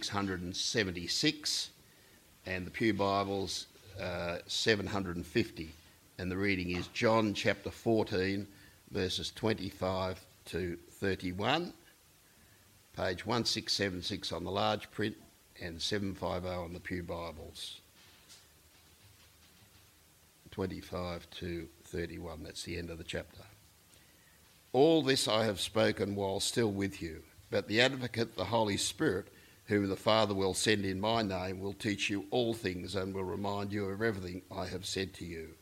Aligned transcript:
1676, 0.00 1.70
and 2.46 2.66
the 2.66 2.70
Pew 2.70 2.94
Bibles 2.94 3.66
uh, 4.00 4.38
750. 4.46 5.70
And 6.18 6.30
the 6.30 6.36
reading 6.36 6.70
is 6.70 6.86
John 6.88 7.34
chapter 7.34 7.70
14, 7.70 8.46
verses 8.90 9.30
25 9.34 10.20
to 10.46 10.78
31, 10.92 11.72
page 12.96 13.26
1676 13.26 14.32
on 14.32 14.44
the 14.44 14.50
large 14.50 14.90
print, 14.90 15.16
and 15.60 15.80
750 15.80 16.48
on 16.48 16.72
the 16.72 16.80
Pew 16.80 17.02
Bibles. 17.02 17.80
25 20.50 21.28
to 21.30 21.68
31, 21.84 22.42
that's 22.42 22.62
the 22.64 22.76
end 22.76 22.90
of 22.90 22.98
the 22.98 23.04
chapter. 23.04 23.42
All 24.72 25.02
this 25.02 25.28
I 25.28 25.44
have 25.44 25.60
spoken 25.60 26.14
while 26.14 26.40
still 26.40 26.70
with 26.70 27.02
you, 27.02 27.22
but 27.50 27.68
the 27.68 27.80
Advocate, 27.80 28.36
the 28.36 28.44
Holy 28.44 28.76
Spirit, 28.76 29.28
whom 29.70 29.88
the 29.88 29.94
Father 29.94 30.34
will 30.34 30.52
send 30.52 30.84
in 30.84 31.00
my 31.00 31.22
name, 31.22 31.60
will 31.60 31.72
teach 31.72 32.10
you 32.10 32.26
all 32.32 32.52
things 32.52 32.96
and 32.96 33.14
will 33.14 33.22
remind 33.22 33.72
you 33.72 33.84
of 33.84 34.02
everything 34.02 34.42
I 34.50 34.66
have 34.66 34.84
said 34.84 35.14
to 35.14 35.24
you. 35.24 35.54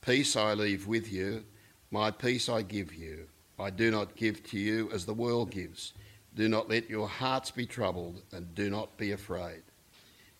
Peace 0.00 0.36
I 0.36 0.54
leave 0.54 0.86
with 0.86 1.12
you, 1.12 1.44
my 1.90 2.12
peace 2.12 2.48
I 2.48 2.62
give 2.62 2.94
you. 2.94 3.26
I 3.58 3.70
do 3.70 3.90
not 3.90 4.14
give 4.14 4.44
to 4.50 4.58
you 4.58 4.88
as 4.92 5.04
the 5.04 5.14
world 5.14 5.50
gives. 5.50 5.94
Do 6.36 6.48
not 6.48 6.68
let 6.68 6.88
your 6.88 7.08
hearts 7.08 7.50
be 7.50 7.66
troubled, 7.66 8.22
and 8.30 8.54
do 8.54 8.70
not 8.70 8.96
be 8.96 9.10
afraid. 9.10 9.62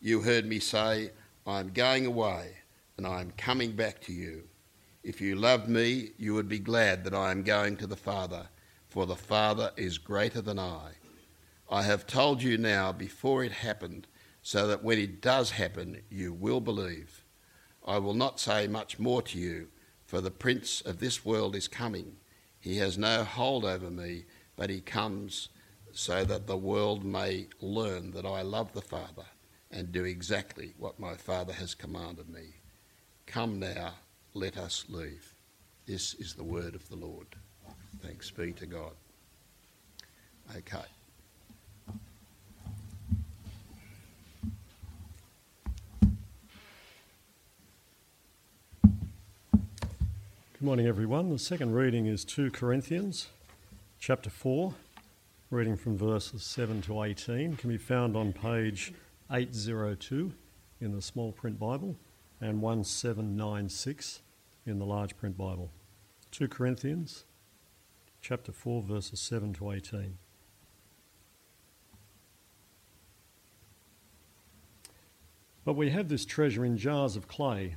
You 0.00 0.20
heard 0.20 0.46
me 0.46 0.60
say, 0.60 1.10
I 1.44 1.58
am 1.58 1.72
going 1.72 2.06
away, 2.06 2.52
and 2.96 3.08
I 3.08 3.20
am 3.20 3.32
coming 3.36 3.72
back 3.72 4.00
to 4.02 4.12
you. 4.12 4.44
If 5.02 5.20
you 5.20 5.34
loved 5.34 5.68
me, 5.68 6.10
you 6.16 6.34
would 6.34 6.48
be 6.48 6.60
glad 6.60 7.02
that 7.02 7.14
I 7.14 7.32
am 7.32 7.42
going 7.42 7.76
to 7.78 7.88
the 7.88 7.96
Father, 7.96 8.46
for 8.88 9.04
the 9.04 9.16
Father 9.16 9.72
is 9.76 9.98
greater 9.98 10.40
than 10.40 10.60
I. 10.60 10.92
I 11.70 11.82
have 11.82 12.06
told 12.06 12.42
you 12.42 12.58
now 12.58 12.92
before 12.92 13.42
it 13.42 13.52
happened, 13.52 14.06
so 14.42 14.66
that 14.66 14.84
when 14.84 14.98
it 14.98 15.20
does 15.20 15.52
happen, 15.52 16.02
you 16.10 16.32
will 16.32 16.60
believe. 16.60 17.24
I 17.86 17.98
will 17.98 18.14
not 18.14 18.40
say 18.40 18.66
much 18.66 18.98
more 18.98 19.22
to 19.22 19.38
you, 19.38 19.68
for 20.06 20.20
the 20.20 20.30
Prince 20.30 20.80
of 20.82 21.00
this 21.00 21.24
world 21.24 21.56
is 21.56 21.68
coming. 21.68 22.16
He 22.60 22.76
has 22.78 22.98
no 22.98 23.24
hold 23.24 23.64
over 23.64 23.90
me, 23.90 24.24
but 24.56 24.70
he 24.70 24.80
comes 24.80 25.48
so 25.92 26.24
that 26.24 26.46
the 26.46 26.56
world 26.56 27.04
may 27.04 27.46
learn 27.60 28.10
that 28.12 28.26
I 28.26 28.42
love 28.42 28.72
the 28.72 28.82
Father 28.82 29.24
and 29.70 29.92
do 29.92 30.04
exactly 30.04 30.74
what 30.78 31.00
my 31.00 31.14
Father 31.14 31.52
has 31.52 31.74
commanded 31.74 32.28
me. 32.28 32.54
Come 33.26 33.58
now, 33.58 33.94
let 34.34 34.56
us 34.56 34.84
leave. 34.88 35.34
This 35.86 36.14
is 36.14 36.34
the 36.34 36.44
word 36.44 36.74
of 36.74 36.88
the 36.88 36.96
Lord. 36.96 37.26
Thanks 38.02 38.30
be 38.30 38.52
to 38.52 38.66
God. 38.66 38.92
Okay. 40.56 40.84
Good 50.64 50.68
morning, 50.68 50.86
everyone. 50.86 51.28
The 51.28 51.38
second 51.38 51.74
reading 51.74 52.06
is 52.06 52.24
2 52.24 52.50
Corinthians 52.50 53.28
chapter 53.98 54.30
4 54.30 54.72
reading 55.50 55.76
from 55.76 55.98
verses 55.98 56.42
7 56.42 56.80
to 56.80 57.02
18, 57.02 57.56
can 57.56 57.68
be 57.68 57.76
found 57.76 58.16
on 58.16 58.32
page 58.32 58.94
802 59.30 60.32
in 60.80 60.92
the 60.92 61.02
small 61.02 61.32
print 61.32 61.58
Bible 61.58 61.96
and 62.40 62.62
1796 62.62 64.22
in 64.64 64.78
the 64.78 64.86
large 64.86 65.14
print 65.18 65.36
Bible. 65.36 65.70
2 66.30 66.48
Corinthians 66.48 67.26
chapter 68.22 68.50
4 68.50 68.80
verses 68.84 69.20
7 69.20 69.52
to 69.52 69.70
18. 69.70 70.16
But 75.66 75.74
we 75.74 75.90
have 75.90 76.08
this 76.08 76.24
treasure 76.24 76.64
in 76.64 76.78
jars 76.78 77.16
of 77.16 77.28
clay 77.28 77.76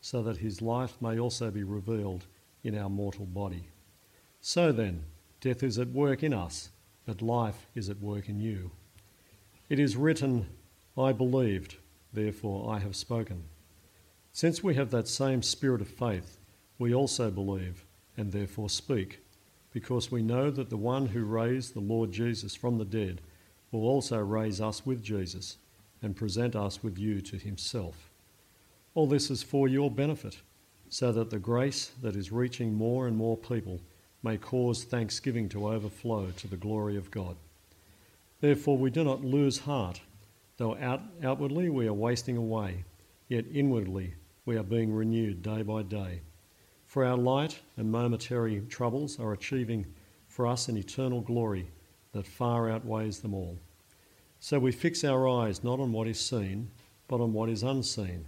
so 0.00 0.22
that 0.22 0.38
his 0.38 0.62
life 0.62 0.96
may 1.00 1.18
also 1.18 1.50
be 1.50 1.62
revealed 1.62 2.26
in 2.64 2.76
our 2.76 2.88
mortal 2.88 3.26
body. 3.26 3.68
So 4.40 4.72
then, 4.72 5.04
Death 5.40 5.62
is 5.62 5.78
at 5.78 5.88
work 5.88 6.24
in 6.24 6.34
us, 6.34 6.70
but 7.06 7.22
life 7.22 7.66
is 7.76 7.88
at 7.88 8.00
work 8.00 8.28
in 8.28 8.40
you. 8.40 8.72
It 9.68 9.78
is 9.78 9.96
written, 9.96 10.48
I 10.96 11.12
believed, 11.12 11.76
therefore 12.12 12.74
I 12.74 12.80
have 12.80 12.96
spoken. 12.96 13.44
Since 14.32 14.64
we 14.64 14.74
have 14.74 14.90
that 14.90 15.06
same 15.06 15.42
spirit 15.42 15.80
of 15.80 15.88
faith, 15.88 16.38
we 16.76 16.92
also 16.92 17.30
believe 17.30 17.84
and 18.16 18.32
therefore 18.32 18.68
speak, 18.68 19.20
because 19.72 20.10
we 20.10 20.22
know 20.22 20.50
that 20.50 20.70
the 20.70 20.76
one 20.76 21.06
who 21.06 21.24
raised 21.24 21.74
the 21.74 21.80
Lord 21.80 22.10
Jesus 22.10 22.56
from 22.56 22.78
the 22.78 22.84
dead 22.84 23.20
will 23.70 23.86
also 23.86 24.18
raise 24.18 24.60
us 24.60 24.84
with 24.84 25.04
Jesus 25.04 25.58
and 26.02 26.16
present 26.16 26.56
us 26.56 26.82
with 26.82 26.98
you 26.98 27.20
to 27.20 27.36
himself. 27.36 28.07
All 28.98 29.06
this 29.06 29.30
is 29.30 29.44
for 29.44 29.68
your 29.68 29.92
benefit, 29.92 30.38
so 30.88 31.12
that 31.12 31.30
the 31.30 31.38
grace 31.38 31.92
that 32.02 32.16
is 32.16 32.32
reaching 32.32 32.74
more 32.74 33.06
and 33.06 33.16
more 33.16 33.36
people 33.36 33.80
may 34.24 34.36
cause 34.36 34.82
thanksgiving 34.82 35.48
to 35.50 35.68
overflow 35.68 36.32
to 36.32 36.48
the 36.48 36.56
glory 36.56 36.96
of 36.96 37.08
God. 37.12 37.36
Therefore, 38.40 38.76
we 38.76 38.90
do 38.90 39.04
not 39.04 39.24
lose 39.24 39.60
heart, 39.60 40.00
though 40.56 40.76
out, 40.78 41.00
outwardly 41.22 41.70
we 41.70 41.86
are 41.86 41.92
wasting 41.92 42.36
away, 42.36 42.82
yet 43.28 43.44
inwardly 43.52 44.14
we 44.46 44.56
are 44.56 44.64
being 44.64 44.92
renewed 44.92 45.42
day 45.42 45.62
by 45.62 45.84
day. 45.84 46.20
For 46.84 47.04
our 47.04 47.16
light 47.16 47.56
and 47.76 47.92
momentary 47.92 48.62
troubles 48.62 49.20
are 49.20 49.32
achieving 49.32 49.86
for 50.26 50.44
us 50.44 50.66
an 50.66 50.76
eternal 50.76 51.20
glory 51.20 51.70
that 52.10 52.26
far 52.26 52.68
outweighs 52.68 53.20
them 53.20 53.32
all. 53.32 53.60
So 54.40 54.58
we 54.58 54.72
fix 54.72 55.04
our 55.04 55.28
eyes 55.28 55.62
not 55.62 55.78
on 55.78 55.92
what 55.92 56.08
is 56.08 56.18
seen, 56.18 56.72
but 57.06 57.20
on 57.20 57.32
what 57.32 57.48
is 57.48 57.62
unseen, 57.62 58.24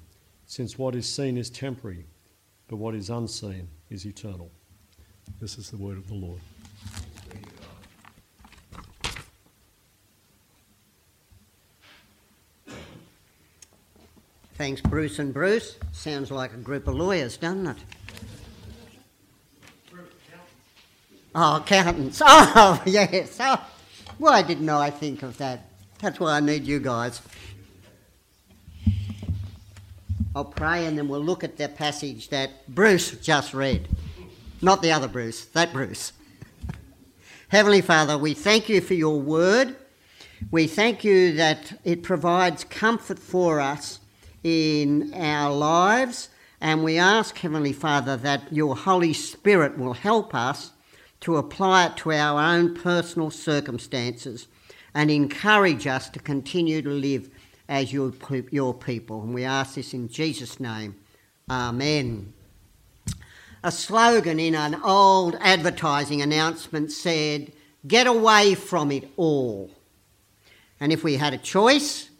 since 0.50 0.76
what 0.76 0.96
is 0.96 1.06
seen 1.06 1.38
is 1.38 1.48
temporary, 1.48 2.04
but 2.66 2.74
what 2.74 2.92
is 2.92 3.08
unseen 3.08 3.68
is 3.88 4.04
eternal. 4.04 4.50
This 5.40 5.56
is 5.56 5.70
the 5.70 5.76
word 5.76 5.96
of 5.96 6.08
the 6.08 6.14
Lord. 6.14 6.40
Thanks, 14.54 14.80
Bruce 14.80 15.20
and 15.20 15.32
Bruce. 15.32 15.76
Sounds 15.92 16.32
like 16.32 16.52
a 16.52 16.56
group 16.56 16.88
of 16.88 16.96
lawyers, 16.96 17.36
doesn't 17.36 17.68
it? 17.68 17.76
Oh, 21.32 21.58
accountants. 21.58 22.20
Oh, 22.26 22.82
yes. 22.86 23.36
Oh, 23.38 23.64
why 24.18 24.42
didn't 24.42 24.68
I 24.68 24.90
think 24.90 25.22
of 25.22 25.38
that? 25.38 25.70
That's 26.00 26.18
why 26.18 26.38
I 26.38 26.40
need 26.40 26.64
you 26.64 26.80
guys. 26.80 27.22
I'll 30.40 30.46
pray 30.46 30.86
and 30.86 30.96
then 30.96 31.06
we'll 31.06 31.20
look 31.20 31.44
at 31.44 31.58
the 31.58 31.68
passage 31.68 32.30
that 32.30 32.66
Bruce 32.66 33.10
just 33.18 33.52
read. 33.52 33.86
Not 34.62 34.80
the 34.80 34.90
other 34.90 35.06
Bruce, 35.06 35.44
that 35.44 35.70
Bruce. 35.70 36.14
Heavenly 37.48 37.82
Father, 37.82 38.16
we 38.16 38.32
thank 38.32 38.66
you 38.70 38.80
for 38.80 38.94
your 38.94 39.20
word. 39.20 39.76
We 40.50 40.66
thank 40.66 41.04
you 41.04 41.34
that 41.34 41.78
it 41.84 42.02
provides 42.02 42.64
comfort 42.64 43.18
for 43.18 43.60
us 43.60 44.00
in 44.42 45.12
our 45.12 45.52
lives. 45.52 46.30
And 46.58 46.84
we 46.84 46.96
ask, 46.96 47.36
Heavenly 47.36 47.74
Father, 47.74 48.16
that 48.16 48.50
your 48.50 48.74
Holy 48.74 49.12
Spirit 49.12 49.76
will 49.76 49.92
help 49.92 50.34
us 50.34 50.70
to 51.20 51.36
apply 51.36 51.88
it 51.88 51.98
to 51.98 52.12
our 52.12 52.40
own 52.40 52.74
personal 52.74 53.30
circumstances 53.30 54.48
and 54.94 55.10
encourage 55.10 55.86
us 55.86 56.08
to 56.08 56.18
continue 56.18 56.80
to 56.80 56.88
live 56.88 57.28
as 57.70 57.90
your, 57.90 58.12
your 58.50 58.74
people. 58.74 59.22
And 59.22 59.32
we 59.32 59.44
ask 59.44 59.76
this 59.76 59.94
in 59.94 60.08
Jesus' 60.08 60.60
name. 60.60 60.96
Amen 61.48 62.34
a 63.62 63.70
slogan 63.70 64.40
in 64.40 64.54
an 64.54 64.80
old 64.82 65.36
advertising 65.40 66.22
announcement 66.22 66.90
said, 66.92 67.52
Get 67.86 68.06
away 68.06 68.54
from 68.54 68.90
it 68.90 69.08
all. 69.16 69.70
And 70.80 70.92
if 70.92 71.04
we 71.04 71.16
had 71.16 71.34
a 71.34 71.38
choice, 71.38 72.10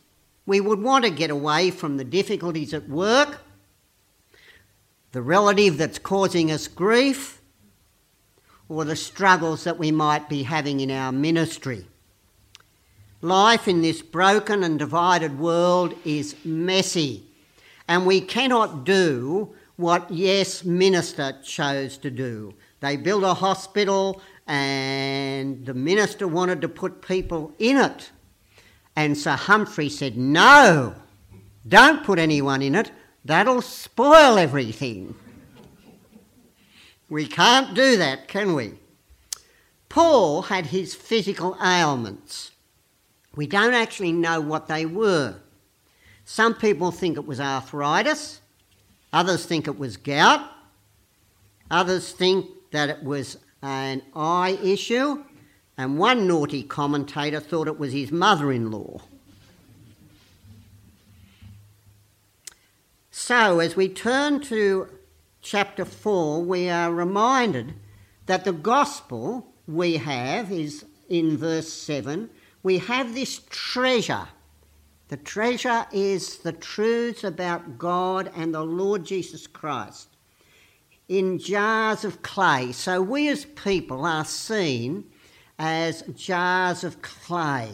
we 0.46 0.60
would 0.60 0.82
want 0.82 1.04
to 1.04 1.10
get 1.10 1.30
away 1.30 1.70
from 1.70 1.96
the 1.96 2.04
difficulties 2.04 2.74
at 2.74 2.88
work, 2.88 3.42
the 5.12 5.22
relative 5.22 5.78
that's 5.78 5.98
causing 5.98 6.50
us 6.50 6.66
grief, 6.68 7.40
or 8.68 8.84
the 8.84 8.96
struggles 8.96 9.64
that 9.64 9.78
we 9.78 9.90
might 9.90 10.28
be 10.28 10.42
having 10.42 10.80
in 10.80 10.90
our 10.90 11.12
ministry. 11.12 11.86
Life 13.22 13.68
in 13.68 13.82
this 13.82 14.00
broken 14.00 14.64
and 14.64 14.78
divided 14.78 15.38
world 15.38 15.94
is 16.06 16.34
messy, 16.42 17.24
and 17.86 18.06
we 18.06 18.22
cannot 18.22 18.84
do 18.84 19.54
what 19.76 20.10
Yes 20.10 20.64
Minister 20.64 21.36
chose 21.44 21.98
to 21.98 22.10
do. 22.10 22.54
They 22.80 22.96
built 22.96 23.24
a 23.24 23.34
hospital, 23.34 24.22
and 24.46 25.66
the 25.66 25.74
minister 25.74 26.26
wanted 26.26 26.62
to 26.62 26.68
put 26.68 27.02
people 27.06 27.52
in 27.58 27.76
it. 27.76 28.10
And 28.96 29.16
Sir 29.18 29.36
Humphrey 29.36 29.90
said, 29.90 30.16
No, 30.16 30.94
don't 31.68 32.02
put 32.02 32.18
anyone 32.18 32.62
in 32.62 32.74
it, 32.74 32.90
that'll 33.22 33.60
spoil 33.60 34.38
everything. 34.38 35.14
We 37.10 37.26
can't 37.26 37.74
do 37.74 37.98
that, 37.98 38.28
can 38.28 38.54
we? 38.54 38.74
Paul 39.90 40.42
had 40.42 40.66
his 40.66 40.94
physical 40.94 41.58
ailments. 41.62 42.52
We 43.36 43.46
don't 43.46 43.74
actually 43.74 44.12
know 44.12 44.40
what 44.40 44.66
they 44.66 44.86
were. 44.86 45.36
Some 46.24 46.54
people 46.54 46.90
think 46.90 47.16
it 47.16 47.26
was 47.26 47.40
arthritis, 47.40 48.40
others 49.12 49.46
think 49.46 49.66
it 49.66 49.78
was 49.78 49.96
gout, 49.96 50.48
others 51.70 52.12
think 52.12 52.46
that 52.70 52.88
it 52.88 53.02
was 53.02 53.38
an 53.62 54.02
eye 54.14 54.58
issue, 54.62 55.24
and 55.76 55.98
one 55.98 56.26
naughty 56.26 56.62
commentator 56.62 57.40
thought 57.40 57.68
it 57.68 57.78
was 57.78 57.92
his 57.92 58.12
mother 58.12 58.52
in 58.52 58.70
law. 58.70 59.00
So, 63.10 63.60
as 63.60 63.76
we 63.76 63.88
turn 63.88 64.40
to 64.42 64.88
chapter 65.42 65.84
4, 65.84 66.42
we 66.42 66.68
are 66.68 66.92
reminded 66.92 67.74
that 68.26 68.44
the 68.44 68.52
gospel 68.52 69.46
we 69.66 69.96
have 69.98 70.50
is 70.50 70.84
in 71.08 71.36
verse 71.36 71.72
7 71.72 72.30
we 72.62 72.78
have 72.78 73.14
this 73.14 73.40
treasure. 73.50 74.28
The 75.08 75.16
treasure 75.16 75.86
is 75.92 76.38
the 76.38 76.52
truths 76.52 77.24
about 77.24 77.78
God 77.78 78.30
and 78.36 78.54
the 78.54 78.64
Lord 78.64 79.04
Jesus 79.04 79.46
Christ 79.46 80.08
in 81.10 81.40
jars 81.40 82.04
of 82.04 82.22
clay. 82.22 82.70
So 82.70 83.02
we 83.02 83.28
as 83.28 83.44
people 83.44 84.06
are 84.06 84.24
seen 84.24 85.04
as 85.58 86.02
jars 86.14 86.84
of 86.84 87.02
clay. 87.02 87.70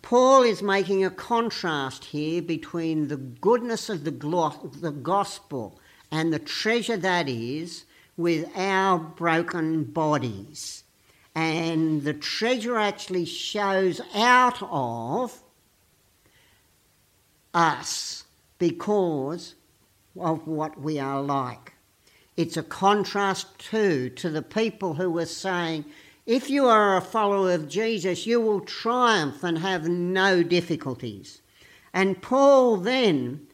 Paul 0.00 0.42
is 0.42 0.62
making 0.62 1.04
a 1.04 1.10
contrast 1.10 2.06
here 2.06 2.40
between 2.40 3.08
the 3.08 3.18
goodness 3.18 3.90
of 3.90 4.04
the, 4.04 4.10
glo- 4.10 4.70
the 4.80 4.90
gospel 4.90 5.78
and 6.10 6.32
the 6.32 6.38
treasure 6.38 6.96
that 6.96 7.28
is 7.28 7.84
with 8.16 8.48
our 8.56 8.98
broken 8.98 9.84
bodies. 9.84 10.84
And 11.36 12.02
the 12.02 12.14
treasure 12.14 12.78
actually 12.78 13.26
shows 13.26 14.00
out 14.14 14.62
of 14.62 15.38
us 17.52 18.24
because 18.58 19.54
of 20.18 20.46
what 20.48 20.80
we 20.80 20.98
are 20.98 21.20
like. 21.20 21.74
It's 22.38 22.56
a 22.56 22.62
contrast 22.62 23.58
too 23.58 24.08
to 24.10 24.30
the 24.30 24.40
people 24.40 24.94
who 24.94 25.10
were 25.10 25.26
saying, 25.26 25.84
if 26.24 26.48
you 26.48 26.68
are 26.68 26.96
a 26.96 27.02
follower 27.02 27.52
of 27.52 27.68
Jesus, 27.68 28.26
you 28.26 28.40
will 28.40 28.62
triumph 28.62 29.44
and 29.44 29.58
have 29.58 29.86
no 29.86 30.42
difficulties. 30.42 31.42
And 31.92 32.22
Paul 32.22 32.78
then 32.78 33.46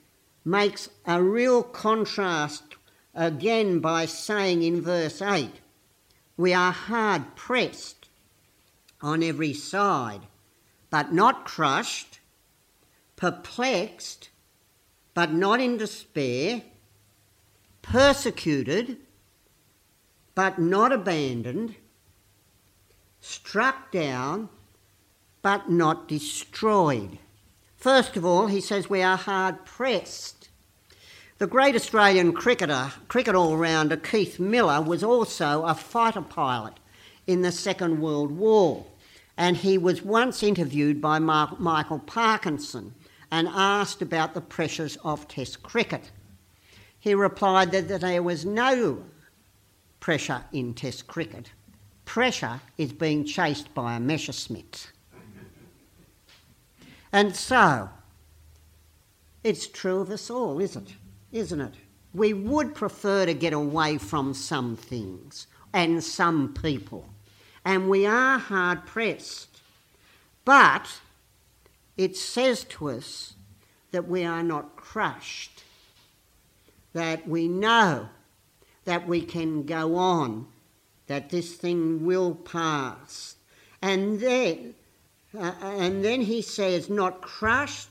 makes 0.45 0.89
a 1.05 1.21
real 1.21 1.65
contrast 1.65 2.77
again 3.13 3.81
by 3.81 4.07
saying 4.07 4.63
in 4.63 4.81
verse 4.81 5.21
8, 5.21 5.51
we 6.43 6.53
are 6.53 6.73
hard 6.73 7.37
pressed 7.37 8.09
on 9.01 9.23
every 9.23 9.53
side, 9.53 10.23
but 10.91 11.13
not 11.13 11.45
crushed, 11.45 12.19
perplexed, 13.15 14.29
but 15.15 15.33
not 15.33 15.61
in 15.61 15.77
despair, 15.77 16.61
persecuted, 17.81 18.97
but 20.35 20.59
not 20.59 20.91
abandoned, 20.91 21.77
struck 23.21 23.93
down, 23.93 24.49
but 25.43 25.71
not 25.71 26.09
destroyed. 26.09 27.19
First 27.77 28.17
of 28.17 28.25
all, 28.25 28.49
he 28.49 28.61
says 28.61 28.91
we 28.91 29.01
are 29.01 29.17
hard 29.17 29.65
pressed. 29.65 30.49
The 31.39 31.47
great 31.47 31.75
Australian 31.75 32.33
cricketer, 32.33 32.93
cricket 33.09 33.35
all 33.35 33.57
rounder 33.57 33.97
Keith 33.97 34.39
Miller, 34.39 34.81
was 34.81 35.03
also 35.03 35.65
a 35.65 35.75
fighter 35.75 36.23
pilot 36.23 36.75
in 37.27 37.43
the 37.43 37.53
Second 37.53 38.01
World 38.01 38.31
War, 38.31 38.87
and 39.37 39.57
he 39.57 39.79
was 39.79 40.03
once 40.03 40.43
interviewed 40.43 41.01
by 41.01 41.19
Michael 41.19 41.99
Parkinson 42.01 42.95
and 43.31 43.49
asked 43.49 44.03
about 44.03 44.35
the 44.35 44.41
pressures 44.41 44.97
of 45.05 45.27
Test 45.27 45.63
cricket. 45.63 46.11
He 47.01 47.15
replied 47.15 47.73
that, 47.73 47.89
that 47.89 48.03
there 48.03 48.23
was 48.23 48.45
no 48.45 49.03
pressure 49.99 50.45
in 50.53 50.75
Test 50.75 51.07
cricket. 51.07 51.51
Pressure 52.05 52.61
is 52.77 52.93
being 52.93 53.25
chased 53.25 53.73
by 53.75 53.95
a 53.95 54.01
Messerschmitt. 54.01 54.93
And 57.11 57.35
so, 57.35 57.89
it's 59.43 59.67
true 59.67 60.01
of 60.01 60.11
us 60.11 60.31
all, 60.31 60.61
isn't 60.61 60.91
it? 60.91 60.97
Isn't 61.33 61.61
it? 61.61 61.75
We 62.15 62.35
would 62.35 62.75
prefer 62.75 63.25
to 63.25 63.33
get 63.33 63.55
away 63.55 63.97
from 63.97 64.35
some 64.35 64.77
things 64.77 65.47
and 65.73 66.05
some 66.05 66.53
people, 66.53 67.09
and 67.65 67.89
we 67.89 68.05
are 68.05 68.39
hard 68.39 68.85
pressed. 68.85 69.61
But 70.45 71.01
it 71.97 72.17
says 72.17 72.65
to 72.65 72.91
us 72.91 73.35
that 73.93 74.07
we 74.07 74.25
are 74.25 74.43
not 74.43 74.77
crushed, 74.77 75.65
that 76.93 77.27
we 77.27 77.49
know 77.49 78.09
that 78.85 79.09
we 79.09 79.23
can 79.23 79.63
go 79.63 79.97
on, 79.97 80.47
that 81.07 81.31
this 81.31 81.55
thing 81.55 82.05
will 82.05 82.35
pass. 82.35 83.37
And 83.81 84.21
then, 84.21 84.75
uh, 85.39 85.53
and 85.63 86.05
then 86.05 86.21
he 86.21 86.43
says, 86.43 86.91
not 86.91 87.23
crushed, 87.23 87.89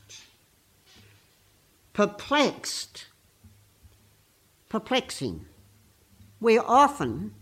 perplexed, 1.94 3.06
perplexing. 4.72 5.46
We 6.40 6.58
often 6.58 7.34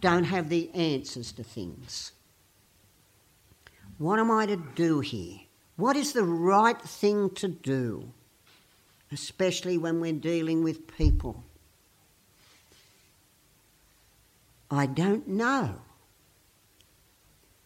don't 0.00 0.24
have 0.24 0.48
the 0.48 0.68
answers 0.74 1.30
to 1.32 1.44
things. 1.44 2.10
What 3.96 4.18
am 4.18 4.32
I 4.32 4.46
to 4.46 4.56
do 4.74 4.98
here? 4.98 5.38
What 5.76 5.94
is 5.96 6.14
the 6.14 6.24
right 6.24 6.80
thing 6.82 7.30
to 7.36 7.46
do? 7.46 8.10
Especially 9.12 9.78
when 9.78 10.00
we're 10.00 10.12
dealing 10.12 10.64
with 10.64 10.96
people. 10.96 11.44
I 14.68 14.86
don't 14.86 15.28
know. 15.28 15.76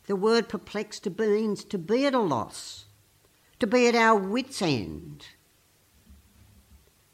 The 0.07 0.17
word 0.17 0.51
perplexed 0.51 1.09
means 1.19 1.65
to 1.65 1.79
be 1.79 2.05
at 2.05 2.13
a 2.13 2.19
loss, 2.19 2.85
to 3.59 3.67
be 3.67 3.89
at 3.89 3.95
our 3.95 4.17
wits' 4.17 4.61
end. 4.61 5.29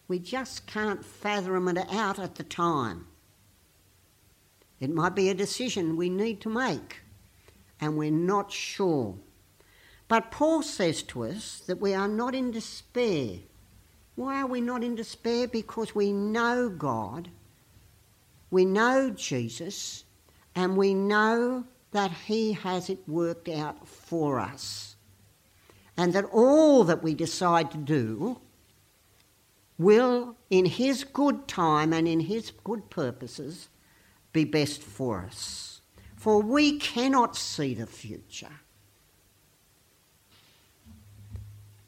We 0.08 0.18
just 0.18 0.66
can't 0.66 1.04
fathom 1.04 1.68
it 1.68 1.86
out 1.92 2.18
at 2.18 2.34
the 2.34 2.42
time. 2.42 3.06
It 4.80 4.90
might 4.90 5.14
be 5.14 5.28
a 5.28 5.34
decision 5.34 5.96
we 5.96 6.08
need 6.08 6.40
to 6.40 6.48
make, 6.48 7.00
and 7.80 7.96
we're 7.96 8.10
not 8.10 8.50
sure. 8.50 9.16
But 10.08 10.30
Paul 10.30 10.62
says 10.62 11.02
to 11.04 11.24
us 11.24 11.62
that 11.66 11.80
we 11.80 11.94
are 11.94 12.08
not 12.08 12.34
in 12.34 12.50
despair. 12.50 13.38
Why 14.14 14.40
are 14.40 14.46
we 14.46 14.60
not 14.60 14.82
in 14.82 14.94
despair? 14.94 15.46
Because 15.46 15.94
we 15.94 16.12
know 16.12 16.70
God 16.70 17.28
we 18.50 18.64
know 18.64 19.10
Jesus 19.10 20.04
and 20.54 20.76
we 20.76 20.94
know 20.94 21.64
that 21.92 22.10
He 22.26 22.52
has 22.52 22.88
it 22.88 23.00
worked 23.06 23.48
out 23.48 23.86
for 23.86 24.40
us. 24.40 24.96
And 25.96 26.12
that 26.12 26.24
all 26.32 26.84
that 26.84 27.02
we 27.02 27.14
decide 27.14 27.70
to 27.72 27.78
do 27.78 28.40
will, 29.78 30.36
in 30.50 30.64
His 30.66 31.04
good 31.04 31.46
time 31.48 31.92
and 31.92 32.06
in 32.08 32.20
His 32.20 32.50
good 32.64 32.90
purposes, 32.90 33.68
be 34.32 34.44
best 34.44 34.82
for 34.82 35.24
us. 35.24 35.80
For 36.16 36.42
we 36.42 36.78
cannot 36.78 37.36
see 37.36 37.74
the 37.74 37.86
future. 37.86 38.60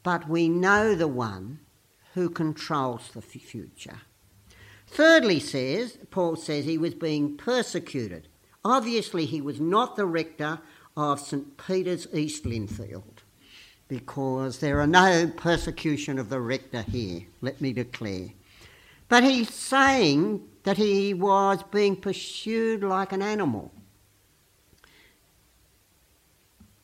But 0.03 0.27
we 0.27 0.47
know 0.49 0.95
the 0.95 1.07
one 1.07 1.59
who 2.13 2.29
controls 2.29 3.09
the 3.13 3.21
future. 3.21 4.01
Thirdly, 4.87 5.39
says 5.39 5.97
Paul 6.09 6.35
says 6.35 6.65
he 6.65 6.77
was 6.77 6.93
being 6.93 7.37
persecuted. 7.37 8.27
Obviously, 8.65 9.25
he 9.25 9.41
was 9.41 9.59
not 9.59 9.95
the 9.95 10.05
rector 10.05 10.59
of 10.97 11.19
St 11.19 11.57
Peter's 11.57 12.07
East 12.13 12.43
Lindfield, 12.43 13.20
because 13.91 14.59
there 14.59 14.79
are 14.79 14.87
no 14.87 15.29
persecution 15.35 16.17
of 16.17 16.29
the 16.29 16.39
rector 16.39 16.81
here. 16.81 17.23
Let 17.41 17.59
me 17.59 17.73
declare. 17.73 18.29
But 19.09 19.25
he's 19.25 19.53
saying 19.53 20.47
that 20.63 20.77
he 20.77 21.13
was 21.13 21.61
being 21.71 21.97
pursued 21.97 22.85
like 22.85 23.11
an 23.11 23.21
animal. 23.21 23.69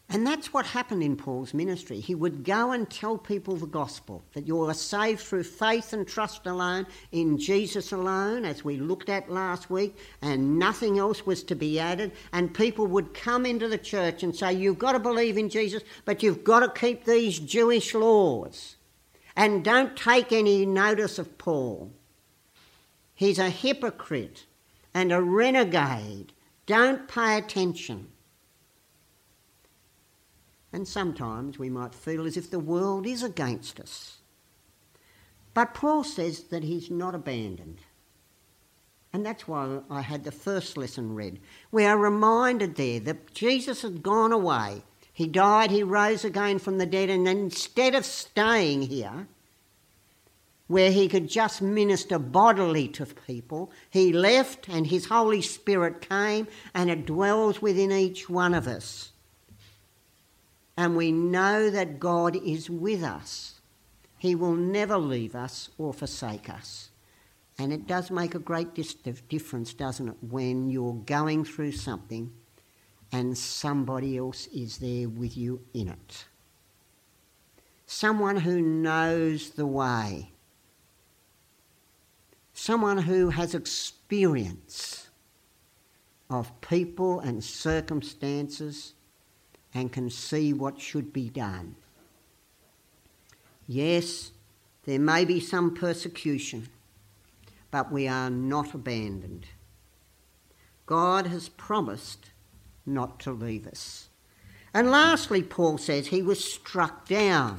And 0.10 0.26
that's 0.26 0.54
what 0.54 0.66
happened 0.66 1.04
in 1.04 1.18
Paul's 1.18 1.54
ministry. 1.54 2.00
He 2.00 2.16
would 2.16 2.46
go 2.46 2.72
and 2.72 2.90
tell 2.90 3.18
people 3.18 3.58
the 3.58 3.68
gospel 3.68 4.24
that 4.34 4.48
you 4.48 4.62
are 4.64 4.74
saved 4.74 5.20
through 5.20 5.44
faith 5.44 5.92
and 5.92 6.08
trust 6.08 6.46
alone, 6.46 6.88
in 7.12 7.38
Jesus 7.38 7.92
alone, 7.92 8.46
as 8.46 8.64
we 8.64 8.78
looked 8.78 9.10
at 9.10 9.30
last 9.30 9.70
week, 9.70 9.98
and 10.22 10.58
nothing 10.58 10.98
else 10.98 11.26
was 11.26 11.44
to 11.44 11.56
be 11.56 11.78
added. 11.78 12.14
And 12.32 12.54
people 12.54 12.88
would 12.88 13.14
come 13.14 13.46
into 13.46 13.68
the 13.68 13.78
church 13.78 14.24
and 14.24 14.34
say, 14.34 14.54
You've 14.54 14.80
got 14.80 14.94
to 14.94 15.00
believe 15.00 15.38
in 15.38 15.50
Jesus, 15.50 15.84
but 16.06 16.24
you've 16.24 16.46
got 16.46 16.62
to 16.62 16.80
keep 16.80 17.04
these 17.04 17.40
Jewish 17.40 17.94
laws. 17.94 18.78
And 19.36 19.62
don't 19.62 19.98
take 19.98 20.32
any 20.32 20.66
notice 20.66 21.20
of 21.20 21.38
Paul. 21.38 21.92
He's 23.14 23.40
a 23.40 23.50
hypocrite 23.50 24.46
and 24.94 25.12
a 25.12 25.22
renegade. 25.22 26.32
Don't 26.66 27.10
pay 27.10 27.38
attention. 27.38 28.08
And 30.74 30.88
sometimes 30.88 31.58
we 31.58 31.70
might 31.70 31.96
feel 31.96 32.26
as 32.26 32.38
if 32.38 32.50
the 32.50 32.60
world 32.60 33.06
is 33.06 33.24
against 33.24 33.80
us. 33.80 34.18
But 35.54 35.74
Paul 35.74 36.04
says 36.04 36.44
that 36.46 36.64
he's 36.64 36.92
not 36.92 37.16
abandoned. 37.16 37.80
And 39.14 39.26
that's 39.26 39.48
why 39.48 39.80
I 39.90 40.02
had 40.02 40.24
the 40.24 40.32
first 40.32 40.78
lesson 40.78 41.16
read. 41.16 41.40
We 41.72 41.86
are 41.86 41.98
reminded 41.98 42.76
there 42.76 43.00
that 43.00 43.34
Jesus 43.34 43.82
had 43.82 44.04
gone 44.04 44.32
away. 44.32 44.84
He 45.14 45.28
died, 45.28 45.72
he 45.72 45.82
rose 45.82 46.24
again 46.24 46.60
from 46.60 46.78
the 46.78 46.86
dead, 46.86 47.10
and 47.10 47.28
instead 47.28 47.96
of 47.96 48.06
staying 48.06 48.84
here, 48.84 49.28
where 50.68 50.92
he 50.92 51.08
could 51.08 51.30
just 51.30 51.62
minister 51.62 52.20
bodily 52.20 52.88
to 52.90 53.06
people, 53.06 53.72
he 53.90 54.12
left 54.14 54.70
and 54.70 54.86
his 54.86 55.06
Holy 55.06 55.42
Spirit 55.42 56.08
came 56.08 56.48
and 56.74 56.92
it 56.92 57.06
dwells 57.06 57.62
within 57.62 57.92
each 57.92 58.30
one 58.30 58.54
of 58.54 58.68
us 58.68 59.14
and 60.78 60.96
we 60.96 61.12
know 61.12 61.72
that 61.72 62.00
God 62.00 62.36
is 62.36 62.70
with 62.70 63.04
us. 63.04 63.60
He 64.20 64.36
will 64.36 64.56
never 64.56 64.98
leave 64.98 65.36
us 65.36 65.70
or 65.78 65.92
forsake 65.92 66.50
us. 66.50 66.90
And 67.60 67.74
it 67.74 67.88
does 67.88 68.12
make 68.12 68.36
a 68.36 68.40
great 68.40 68.76
difference, 69.28 69.74
doesn't 69.74 70.08
it, 70.08 70.18
when 70.22 70.70
you're 70.70 70.94
going 70.94 71.44
through 71.44 71.72
something 71.72 72.32
and 73.12 73.36
somebody 73.36 74.18
else 74.18 74.48
is 74.48 74.78
there 74.78 75.10
with 75.10 75.36
you 75.36 75.62
in 75.74 75.88
it. 75.88 76.26
Someone 77.88 78.38
who 78.38 78.62
knows 78.62 79.52
the 79.52 79.66
way. 79.66 80.32
Someone 82.54 82.98
who 82.98 83.30
has 83.30 83.56
experience 83.56 85.08
of 86.30 86.60
people 86.62 87.20
and 87.22 87.44
circumstances 87.44 88.94
and 89.78 89.94
can 89.94 90.10
see 90.10 90.54
what 90.54 90.82
should 90.82 91.14
be 91.14 91.30
done. 91.30 91.76
Yes, 93.68 94.32
there 94.86 95.00
may 95.00 95.24
be 95.24 95.40
some 95.40 95.76
persecution, 95.76 96.70
but 97.70 97.92
we 97.92 98.08
are 98.08 98.30
not 98.30 98.74
abandoned. 98.74 99.46
God 100.86 101.28
has 101.28 101.50
promised 101.50 102.32
not 102.86 103.20
to 103.20 103.32
leave 103.32 103.68
us. 103.68 104.08
And 104.74 104.90
lastly, 104.90 105.44
Paul 105.44 105.78
says 105.78 106.08
he 106.08 106.22
was 106.22 106.44
struck 106.44 107.08
down. 107.08 107.58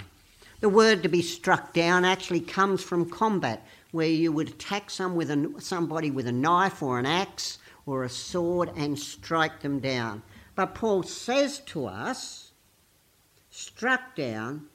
The 0.60 0.68
word 0.68 1.02
to 1.04 1.08
be 1.08 1.22
struck 1.22 1.72
down 1.72 2.04
actually 2.04 2.40
comes 2.40 2.82
from 2.82 3.10
combat, 3.10 3.64
where 3.92 4.08
you 4.08 4.32
would 4.32 4.48
attack 4.48 4.90
some 4.90 5.14
with 5.14 5.30
a, 5.30 5.54
somebody 5.58 6.10
with 6.10 6.26
a 6.26 6.32
knife 6.32 6.82
or 6.82 6.98
an 6.98 7.06
axe 7.06 7.58
or 7.86 8.04
a 8.04 8.08
sword 8.08 8.70
and 8.76 8.98
strike 8.98 9.60
them 9.60 9.78
down. 9.78 10.22
But 10.58 10.74
Paul 10.74 11.04
says 11.04 11.60
to 11.66 11.86
us, 11.86 12.50
struck 13.48 14.16
down, 14.16 14.66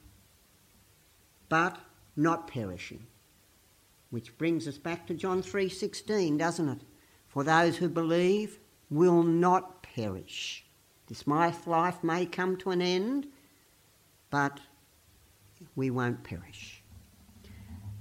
but 1.49 1.77
not 2.15 2.47
perishing. 2.47 3.05
Which 4.09 4.37
brings 4.37 4.65
us 4.65 4.77
back 4.77 5.05
to 5.07 5.13
John 5.13 5.43
3:16, 5.43 6.37
doesn't 6.37 6.69
it? 6.69 6.83
For 7.27 7.43
those 7.43 7.75
who 7.75 7.89
believe 7.89 8.59
will 8.89 9.23
not 9.23 9.83
perish. 9.83 10.63
This 11.07 11.27
my 11.27 11.53
life 11.65 12.01
may 12.01 12.27
come 12.27 12.55
to 12.59 12.71
an 12.71 12.81
end, 12.81 13.27
but 14.29 14.61
we 15.75 15.91
won't 15.91 16.23
perish. 16.23 16.81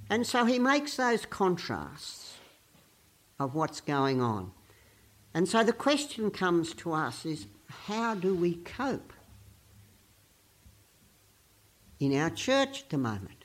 And 0.08 0.24
so 0.24 0.44
he 0.44 0.60
makes 0.60 0.94
those 0.94 1.26
contrasts 1.26 2.36
of 3.40 3.56
what's 3.56 3.80
going 3.80 4.22
on. 4.22 4.52
And 5.34 5.48
so 5.48 5.64
the 5.64 5.72
question 5.72 6.30
comes 6.30 6.74
to 6.74 6.92
us 6.92 7.26
is 7.26 7.48
how 7.87 8.14
do 8.14 8.35
we 8.35 8.55
cope? 8.55 9.12
In 12.00 12.17
our 12.17 12.31
church 12.31 12.83
at 12.83 12.91
the 12.91 12.99
moment, 12.99 13.45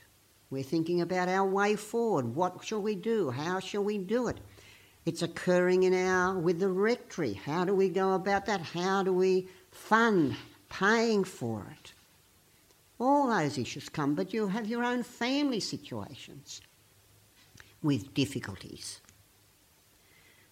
we're 0.50 0.64
thinking 0.64 1.02
about 1.02 1.30
our 1.30 1.46
way 1.46 1.76
forward. 1.76 2.36
What 2.36 2.64
shall 2.64 2.82
we 2.82 2.96
do? 2.96 3.30
How 3.30 3.60
shall 3.60 3.84
we 3.84 3.98
do 3.98 4.28
it? 4.28 4.38
It's 5.06 5.22
occurring 5.22 5.84
in 5.84 5.94
our 5.94 6.38
with 6.38 6.60
the 6.60 6.70
rectory. 6.70 7.34
How 7.34 7.66
do 7.66 7.74
we 7.74 7.90
go 7.90 8.14
about 8.14 8.46
that? 8.48 8.62
How 8.62 9.04
do 9.04 9.14
we 9.14 9.48
fund 9.72 10.36
paying 10.70 11.24
for 11.24 11.68
it? 11.80 11.94
All 13.00 13.28
those 13.28 13.58
issues 13.58 13.90
come, 13.90 14.16
but 14.16 14.34
you 14.34 14.48
have 14.48 14.68
your 14.68 14.84
own 14.84 15.04
family 15.04 15.60
situations 15.60 16.62
with 17.84 18.14
difficulties. 18.14 19.00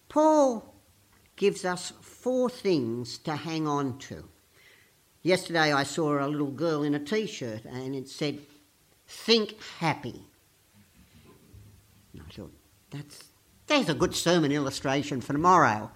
Paul 0.10 0.75
gives 1.35 1.65
us 1.65 1.91
four 2.01 2.49
things 2.49 3.17
to 3.19 3.35
hang 3.35 3.67
on 3.67 3.97
to. 3.99 4.23
Yesterday 5.21 5.73
I 5.73 5.83
saw 5.83 6.25
a 6.25 6.27
little 6.27 6.51
girl 6.51 6.83
in 6.83 6.95
a 6.95 6.99
t 6.99 7.25
shirt 7.25 7.65
and 7.65 7.95
it 7.95 8.07
said, 8.07 8.39
Think 9.07 9.61
happy. 9.79 10.21
And 12.13 12.21
I 12.27 12.31
thought, 12.31 12.53
that's, 12.89 13.23
there's 13.67 13.89
a 13.89 13.93
good 13.93 14.15
sermon 14.15 14.51
illustration 14.51 15.21
for 15.21 15.33
tomorrow. 15.33 15.91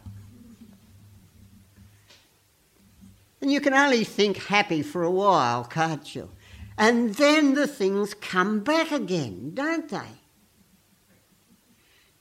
And 3.42 3.52
you 3.52 3.62
can 3.62 3.74
only 3.74 4.04
think 4.04 4.38
happy 4.38 4.82
for 4.82 5.04
a 5.04 5.12
while, 5.12 5.64
can't 5.64 6.14
you? 6.14 6.30
And 6.78 7.16
then 7.16 7.56
the 7.56 7.68
things 7.68 8.14
come 8.14 8.62
back 8.62 8.92
again, 8.92 9.52
don't 9.54 9.90
they? 9.90 10.12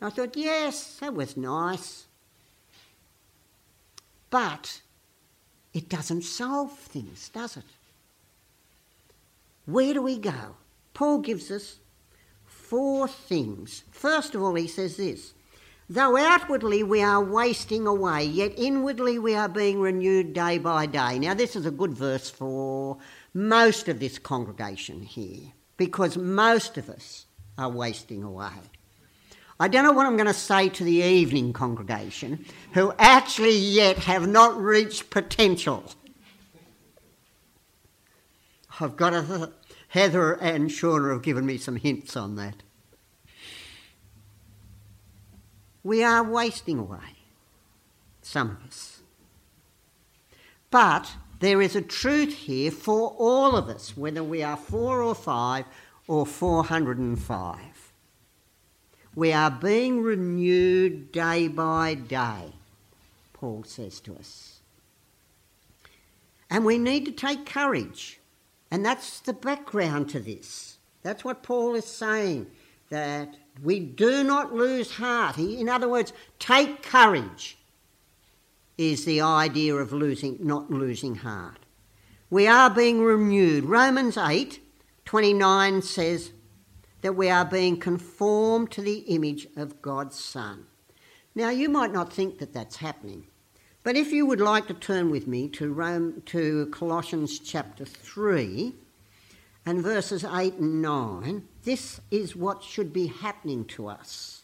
I 0.00 0.10
thought, 0.10 0.36
yes, 0.36 0.98
that 1.00 1.14
was 1.14 1.36
nice. 1.36 2.07
But 4.30 4.80
it 5.72 5.88
doesn't 5.88 6.22
solve 6.22 6.76
things, 6.78 7.28
does 7.28 7.56
it? 7.56 7.64
Where 9.66 9.94
do 9.94 10.02
we 10.02 10.18
go? 10.18 10.56
Paul 10.94 11.18
gives 11.18 11.50
us 11.50 11.78
four 12.44 13.08
things. 13.08 13.84
First 13.90 14.34
of 14.34 14.42
all, 14.42 14.54
he 14.54 14.66
says 14.66 14.96
this 14.96 15.34
Though 15.90 16.18
outwardly 16.18 16.82
we 16.82 17.02
are 17.02 17.22
wasting 17.22 17.86
away, 17.86 18.24
yet 18.24 18.52
inwardly 18.56 19.18
we 19.18 19.34
are 19.34 19.48
being 19.48 19.80
renewed 19.80 20.34
day 20.34 20.58
by 20.58 20.84
day. 20.84 21.18
Now, 21.18 21.34
this 21.34 21.56
is 21.56 21.64
a 21.64 21.70
good 21.70 21.94
verse 21.94 22.28
for 22.28 22.98
most 23.32 23.88
of 23.88 23.98
this 23.98 24.18
congregation 24.18 25.02
here, 25.02 25.52
because 25.78 26.18
most 26.18 26.76
of 26.76 26.90
us 26.90 27.24
are 27.56 27.70
wasting 27.70 28.22
away. 28.22 28.52
I 29.60 29.66
don't 29.66 29.84
know 29.84 29.92
what 29.92 30.06
I'm 30.06 30.16
going 30.16 30.26
to 30.26 30.34
say 30.34 30.68
to 30.68 30.84
the 30.84 31.02
evening 31.02 31.52
congregation 31.52 32.44
who 32.74 32.92
actually 32.98 33.56
yet 33.56 33.98
have 33.98 34.28
not 34.28 34.56
reached 34.56 35.10
potential. 35.10 35.84
I've 38.80 38.96
got 38.96 39.14
a, 39.14 39.52
Heather 39.88 40.34
and 40.34 40.70
Shauna 40.70 41.12
have 41.12 41.22
given 41.22 41.46
me 41.46 41.56
some 41.56 41.76
hints 41.76 42.16
on 42.16 42.36
that. 42.36 42.62
We 45.82 46.04
are 46.04 46.22
wasting 46.22 46.78
away, 46.78 47.16
some 48.20 48.50
of 48.50 48.68
us. 48.68 49.00
But 50.70 51.10
there 51.40 51.62
is 51.62 51.74
a 51.74 51.80
truth 51.82 52.34
here 52.34 52.70
for 52.70 53.14
all 53.18 53.56
of 53.56 53.68
us, 53.68 53.96
whether 53.96 54.22
we 54.22 54.42
are 54.42 54.56
four 54.56 55.02
or 55.02 55.14
five 55.14 55.64
or 56.06 56.26
405. 56.26 57.58
We 59.18 59.32
are 59.32 59.50
being 59.50 60.00
renewed 60.04 61.10
day 61.10 61.48
by 61.48 61.94
day, 61.94 62.52
Paul 63.32 63.64
says 63.64 63.98
to 64.02 64.14
us. 64.14 64.60
And 66.48 66.64
we 66.64 66.78
need 66.78 67.04
to 67.06 67.10
take 67.10 67.44
courage. 67.44 68.20
And 68.70 68.86
that's 68.86 69.18
the 69.18 69.32
background 69.32 70.08
to 70.10 70.20
this. 70.20 70.78
That's 71.02 71.24
what 71.24 71.42
Paul 71.42 71.74
is 71.74 71.84
saying, 71.84 72.46
that 72.90 73.34
we 73.60 73.80
do 73.80 74.22
not 74.22 74.54
lose 74.54 74.92
heart. 74.92 75.36
in 75.36 75.68
other 75.68 75.88
words, 75.88 76.12
take 76.38 76.84
courage 76.84 77.58
is 78.76 79.04
the 79.04 79.22
idea 79.22 79.74
of 79.74 79.92
losing, 79.92 80.38
not 80.40 80.70
losing 80.70 81.16
heart. 81.16 81.58
We 82.30 82.46
are 82.46 82.70
being 82.70 83.02
renewed. 83.02 83.64
Romans 83.64 84.16
8 84.16 84.60
29 85.06 85.82
says, 85.82 86.30
that 87.00 87.14
we 87.14 87.30
are 87.30 87.44
being 87.44 87.78
conformed 87.78 88.70
to 88.72 88.82
the 88.82 88.98
image 89.00 89.46
of 89.56 89.80
God's 89.80 90.18
Son. 90.18 90.66
Now, 91.34 91.50
you 91.50 91.68
might 91.68 91.92
not 91.92 92.12
think 92.12 92.38
that 92.38 92.52
that's 92.52 92.76
happening, 92.76 93.26
But 93.88 93.96
if 93.96 94.12
you 94.12 94.26
would 94.26 94.40
like 94.40 94.66
to 94.66 94.74
turn 94.74 95.10
with 95.10 95.26
me 95.26 95.48
to 95.48 95.72
Rome 95.72 96.22
to 96.26 96.66
Colossians 96.66 97.38
chapter 97.38 97.86
3 97.86 98.74
and 99.64 99.82
verses 99.82 100.24
8 100.24 100.54
and 100.54 100.82
9, 100.82 101.48
this 101.64 101.98
is 102.10 102.36
what 102.36 102.62
should 102.62 102.92
be 102.92 103.06
happening 103.06 103.64
to 103.66 103.88
us. 103.88 104.42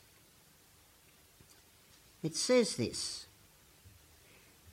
It 2.23 2.35
says 2.35 2.77
this. 2.77 3.27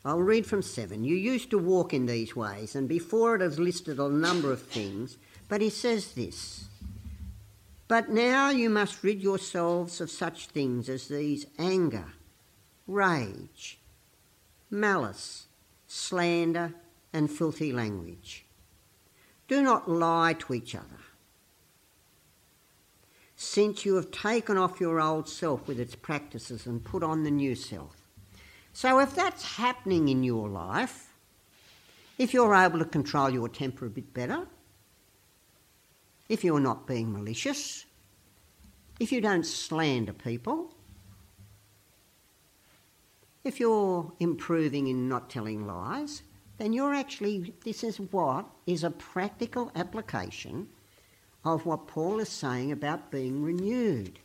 I'll 0.06 0.22
read 0.22 0.46
from 0.46 0.62
7. 0.62 1.04
You 1.04 1.18
used 1.18 1.50
to 1.50 1.58
walk 1.58 1.94
in 1.94 2.06
these 2.06 2.34
ways, 2.34 2.74
and 2.74 2.88
before 2.88 3.36
it 3.36 3.42
has 3.42 3.60
listed 3.60 4.00
a 4.00 4.08
number 4.08 4.54
of 4.54 4.62
things, 4.62 5.18
but 5.50 5.60
he 5.60 5.70
says 5.70 6.14
this. 6.14 6.70
But 7.92 8.08
now 8.08 8.52
you 8.52 8.70
must 8.70 9.04
rid 9.04 9.22
yourselves 9.22 10.00
of 10.00 10.10
such 10.10 10.48
things 10.48 10.88
as 10.88 11.10
these 11.10 11.46
anger, 11.60 12.06
rage, 12.88 13.80
malice, 14.70 15.48
slander, 15.88 16.74
and 17.12 17.30
filthy 17.30 17.74
language. 17.74 18.46
Do 19.50 19.62
not 19.62 19.92
lie 19.92 20.38
to 20.40 20.54
each 20.54 20.74
other. 20.74 21.02
Since 23.36 23.84
you 23.84 23.96
have 23.96 24.10
taken 24.10 24.56
off 24.56 24.80
your 24.80 25.02
old 25.02 25.28
self 25.28 25.68
with 25.68 25.78
its 25.78 25.96
practices 25.96 26.66
and 26.66 26.82
put 26.82 27.04
on 27.04 27.24
the 27.24 27.30
new 27.32 27.56
self. 27.56 28.08
So, 28.72 29.00
if 29.00 29.14
that's 29.14 29.58
happening 29.58 30.08
in 30.08 30.24
your 30.24 30.48
life, 30.48 31.14
if 32.18 32.34
you're 32.34 32.56
able 32.56 32.80
to 32.80 32.86
control 32.86 33.32
your 33.32 33.50
temper 33.50 33.88
a 33.88 33.90
bit 33.90 34.14
better, 34.14 34.48
if 36.32 36.46
you're 36.46 36.62
not 36.62 36.88
being 36.88 37.12
malicious, 37.12 37.86
if 39.02 39.12
you 39.12 39.20
don't 39.20 39.46
slander 39.46 40.14
people, 40.14 40.74
if 43.44 43.60
you're 43.60 44.14
improving 44.18 44.88
in 44.88 45.10
not 45.10 45.30
telling 45.30 45.68
lies, 45.68 46.22
then 46.58 46.72
you're 46.72 46.94
actually, 46.94 47.54
this 47.66 47.84
is 47.84 48.00
what 48.00 48.46
is 48.66 48.86
a 48.86 48.92
practical 48.92 49.74
application 49.76 50.70
of 51.44 51.66
what 51.66 51.90
Paul 51.90 52.22
is 52.22 52.30
saying 52.30 52.72
about 52.72 53.12
being 53.12 53.44
renewed. 53.44 54.18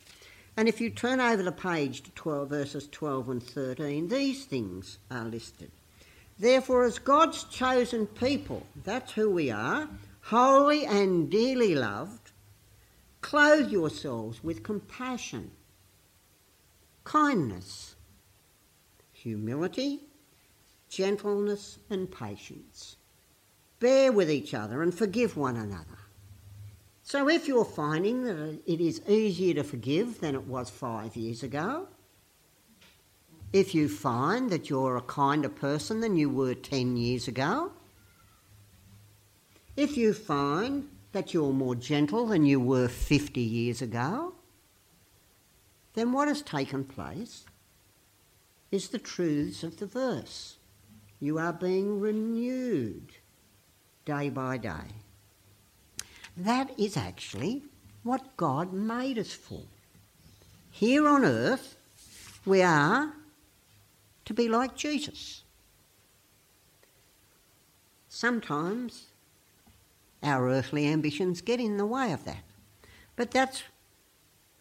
And 0.56 0.68
if 0.68 0.80
you 0.80 0.90
turn 0.90 1.18
over 1.20 1.42
the 1.42 1.50
page 1.50 2.02
to 2.02 2.12
12, 2.12 2.48
verses 2.48 2.88
12 2.92 3.30
and 3.30 3.42
13, 3.42 4.06
these 4.06 4.44
things 4.44 4.98
are 5.10 5.24
listed. 5.24 5.72
Therefore, 6.38 6.84
as 6.84 7.00
God's 7.00 7.42
chosen 7.44 8.06
people, 8.06 8.64
that's 8.84 9.10
who 9.10 9.28
we 9.28 9.50
are, 9.50 9.88
holy 10.26 10.84
and 10.84 11.30
dearly 11.30 11.76
loved, 11.76 12.32
clothe 13.20 13.70
yourselves 13.70 14.42
with 14.42 14.64
compassion, 14.64 15.52
kindness, 17.04 17.94
humility, 19.12 20.00
gentleness, 20.88 21.78
and 21.90 22.10
patience. 22.10 22.96
Bear 23.78 24.10
with 24.10 24.28
each 24.28 24.52
other 24.52 24.82
and 24.82 24.92
forgive 24.92 25.36
one 25.36 25.56
another. 25.56 25.98
So, 27.04 27.28
if 27.28 27.46
you're 27.46 27.64
finding 27.64 28.24
that 28.24 28.58
it 28.66 28.80
is 28.80 29.00
easier 29.08 29.54
to 29.54 29.62
forgive 29.62 30.20
than 30.20 30.34
it 30.34 30.44
was 30.48 30.70
five 30.70 31.14
years 31.14 31.44
ago, 31.44 31.86
if 33.52 33.76
you 33.76 33.88
find 33.88 34.50
that 34.50 34.68
you're 34.68 34.96
a 34.96 35.02
kinder 35.02 35.48
person 35.48 36.00
than 36.00 36.16
you 36.16 36.28
were 36.28 36.54
10 36.54 36.96
years 36.96 37.28
ago, 37.28 37.70
if 39.76 39.96
you 39.96 40.12
find 40.12 40.88
that 41.12 41.34
you're 41.34 41.52
more 41.52 41.74
gentle 41.74 42.26
than 42.26 42.44
you 42.44 42.60
were 42.60 42.88
50 42.88 43.40
years 43.40 43.82
ago, 43.82 44.34
then 45.94 46.12
what 46.12 46.28
has 46.28 46.42
taken 46.42 46.84
place 46.84 47.44
is 48.70 48.88
the 48.88 48.98
truths 48.98 49.62
of 49.62 49.78
the 49.78 49.86
verse. 49.86 50.56
You 51.20 51.38
are 51.38 51.52
being 51.52 52.00
renewed 52.00 53.12
day 54.04 54.28
by 54.28 54.58
day. 54.58 54.92
That 56.36 56.78
is 56.78 56.96
actually 56.96 57.62
what 58.02 58.36
God 58.36 58.72
made 58.72 59.18
us 59.18 59.32
for. 59.32 59.62
Here 60.70 61.08
on 61.08 61.24
earth, 61.24 61.76
we 62.44 62.60
are 62.60 63.14
to 64.26 64.34
be 64.34 64.48
like 64.48 64.76
Jesus. 64.76 65.44
Sometimes 68.08 69.06
our 70.22 70.48
earthly 70.48 70.86
ambitions 70.86 71.40
get 71.40 71.60
in 71.60 71.76
the 71.76 71.86
way 71.86 72.12
of 72.12 72.24
that. 72.24 72.44
But 73.16 73.30
that's 73.30 73.62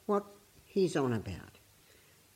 what 0.05 0.25
he's 0.65 0.95
on 0.95 1.13
about. 1.13 1.59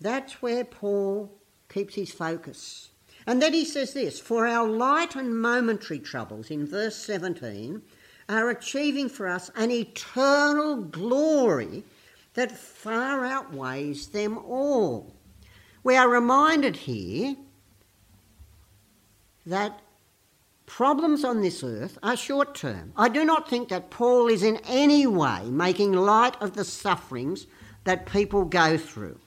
That's 0.02 0.42
where 0.42 0.64
Paul 0.64 1.32
keeps 1.68 1.96
his 1.96 2.12
focus. 2.12 2.90
And 3.28 3.42
then 3.42 3.54
he 3.54 3.66
says 3.66 3.94
this 3.94 4.20
For 4.20 4.48
our 4.48 4.68
light 4.68 5.16
and 5.16 5.40
momentary 5.40 6.00
troubles, 6.00 6.50
in 6.50 6.66
verse 6.66 6.96
17, 6.96 7.82
are 8.28 8.50
achieving 8.50 9.10
for 9.10 9.28
us 9.28 9.50
an 9.56 9.72
eternal 9.72 10.78
glory 10.78 11.84
that 12.34 12.52
far 12.52 13.26
outweighs 13.26 14.08
them 14.08 14.38
all. 14.38 15.14
We 15.84 15.96
are 15.96 16.10
reminded 16.10 16.76
here 16.76 17.36
that 19.46 19.82
problems 20.70 21.26
on 21.26 21.42
this 21.42 21.64
earth 21.64 21.98
are 22.04 22.16
short 22.16 22.54
term. 22.54 22.94
I 22.96 23.10
do 23.10 23.26
not 23.26 23.50
think 23.50 23.70
that 23.70 23.90
Paul 23.90 24.28
is 24.28 24.44
in 24.44 24.58
any 24.68 25.08
way 25.08 25.50
making 25.50 25.94
light 25.94 26.40
of 26.40 26.54
the 26.54 26.64
sufferings 26.64 27.48
that 27.86 28.06
people 28.06 28.46
go 28.46 28.78
through 28.78 29.20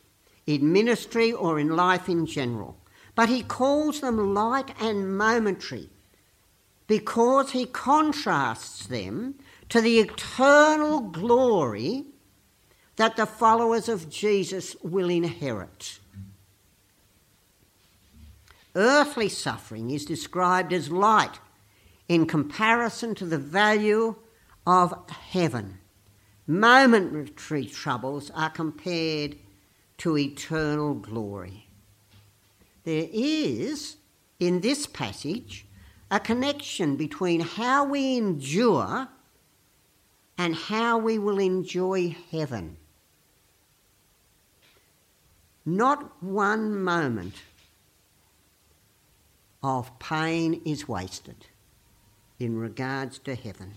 in 0.46 0.72
ministry 0.72 1.33
or 1.33 1.59
in 1.59 1.74
life 1.74 2.09
in 2.09 2.26
general. 2.26 2.76
But 3.16 3.28
he 3.28 3.42
calls 3.42 4.00
them 4.00 4.35
light 4.35 4.70
and 4.81 5.18
momentary 5.18 5.90
because 6.87 7.50
he 7.50 7.66
contrasts 7.66 8.87
them 8.87 9.35
to 9.68 9.81
the 9.81 9.98
eternal 9.98 11.00
glory 11.00 12.05
that 12.96 13.16
the 13.16 13.26
followers 13.26 13.88
of 13.88 14.09
Jesus 14.09 14.76
will 14.83 15.11
inherit. 15.11 15.98
Earthly 18.74 19.28
suffering 19.28 19.90
is 19.90 20.04
described 20.04 20.72
as 20.72 20.90
light 20.90 21.38
in 22.08 22.26
comparison 22.26 23.14
to 23.16 23.26
the 23.26 23.38
value 23.38 24.16
of 24.66 24.94
heaven. 25.11 25.78
Momentary 26.46 27.66
troubles 27.66 28.30
are 28.30 28.50
compared 28.50 29.37
to 29.98 30.18
eternal 30.18 30.94
glory. 30.94 31.68
There 32.85 33.08
is, 33.12 33.96
in 34.40 34.61
this 34.61 34.87
passage, 34.87 35.66
a 36.11 36.18
connection 36.18 36.96
between 36.96 37.40
how 37.40 37.85
we 37.85 38.16
endure 38.16 39.08
and 40.37 40.54
how 40.54 40.98
we 40.98 41.18
will 41.18 41.38
enjoy 41.38 42.16
heaven. 42.30 42.76
Not 45.64 46.22
one 46.22 46.82
moment 46.82 47.35
of 49.62 49.98
pain 49.98 50.61
is 50.64 50.88
wasted 50.88 51.46
in 52.38 52.59
regards 52.59 53.18
to 53.20 53.35
heaven. 53.35 53.75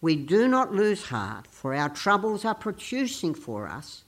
We 0.00 0.16
do 0.16 0.48
not 0.48 0.72
lose 0.72 1.06
heart, 1.06 1.46
for 1.50 1.74
our 1.74 1.88
troubles 1.88 2.44
are 2.44 2.54
producing 2.54 3.34
for 3.34 3.66
us 3.66 4.04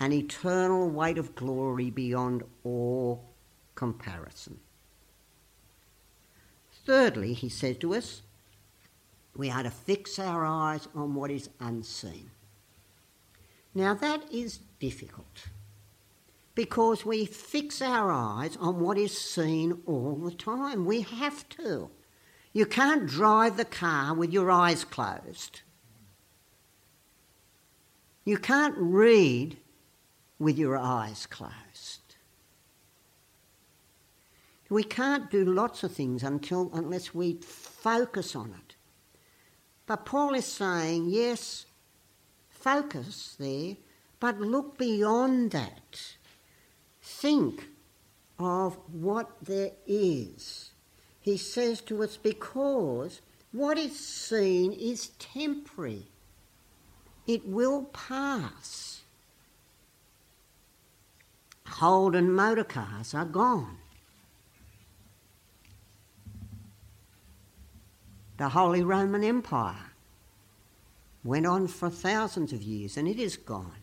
an 0.00 0.12
eternal 0.12 0.88
weight 0.90 1.18
of 1.18 1.34
glory 1.34 1.90
beyond 1.90 2.42
all 2.64 3.24
comparison. 3.74 4.58
Thirdly, 6.84 7.32
he 7.34 7.48
said 7.48 7.80
to 7.80 7.94
us, 7.94 8.22
we 9.36 9.50
are 9.50 9.62
to 9.62 9.70
fix 9.70 10.18
our 10.18 10.44
eyes 10.44 10.88
on 10.94 11.14
what 11.14 11.30
is 11.30 11.48
unseen. 11.60 12.30
Now, 13.74 13.94
that 13.94 14.32
is 14.32 14.58
difficult 14.80 15.48
because 16.58 17.06
we 17.06 17.24
fix 17.24 17.80
our 17.80 18.10
eyes 18.10 18.56
on 18.56 18.80
what 18.80 18.98
is 18.98 19.16
seen 19.16 19.80
all 19.86 20.16
the 20.16 20.32
time. 20.32 20.84
We 20.84 21.02
have 21.02 21.48
to. 21.50 21.88
You 22.52 22.66
can't 22.66 23.06
drive 23.06 23.56
the 23.56 23.64
car 23.64 24.12
with 24.12 24.32
your 24.32 24.50
eyes 24.50 24.82
closed. 24.82 25.60
You 28.24 28.38
can't 28.38 28.74
read 28.76 29.58
with 30.40 30.58
your 30.58 30.76
eyes 30.76 31.26
closed. 31.26 32.16
We 34.68 34.82
can't 34.82 35.30
do 35.30 35.44
lots 35.44 35.84
of 35.84 35.92
things 35.92 36.24
until 36.24 36.72
unless 36.74 37.14
we 37.14 37.34
focus 37.34 38.34
on 38.34 38.52
it. 38.66 38.74
But 39.86 40.04
Paul 40.04 40.34
is 40.34 40.46
saying, 40.46 41.08
yes, 41.08 41.66
focus 42.50 43.36
there, 43.38 43.76
but 44.18 44.40
look 44.40 44.76
beyond 44.76 45.52
that. 45.52 46.16
Think 47.08 47.68
of 48.38 48.78
what 48.92 49.30
there 49.42 49.72
is. 49.86 50.70
He 51.20 51.36
says 51.36 51.80
to 51.82 52.02
us, 52.04 52.16
because 52.16 53.20
what 53.50 53.76
is 53.76 53.98
seen 53.98 54.72
is 54.72 55.08
temporary, 55.18 56.06
it 57.26 57.46
will 57.46 57.84
pass. 57.92 59.00
Holden 61.66 62.32
motor 62.32 62.62
cars 62.62 63.14
are 63.14 63.24
gone. 63.24 63.78
The 68.36 68.50
Holy 68.50 68.84
Roman 68.84 69.24
Empire 69.24 69.92
went 71.24 71.46
on 71.46 71.66
for 71.66 71.90
thousands 71.90 72.52
of 72.52 72.62
years 72.62 72.96
and 72.96 73.08
it 73.08 73.18
is 73.18 73.36
gone. 73.36 73.80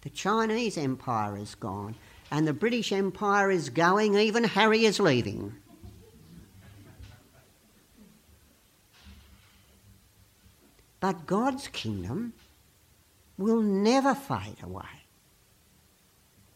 The 0.00 0.10
Chinese 0.10 0.76
Empire 0.78 1.36
is 1.36 1.54
gone 1.54 1.94
and 2.30 2.46
the 2.46 2.52
British 2.52 2.92
Empire 2.92 3.50
is 3.50 3.68
going, 3.68 4.14
even 4.14 4.44
Harry 4.44 4.84
is 4.84 5.00
leaving. 5.00 5.54
But 11.00 11.26
God's 11.26 11.66
kingdom 11.68 12.34
will 13.38 13.62
never 13.62 14.14
fade 14.14 14.62
away. 14.62 14.84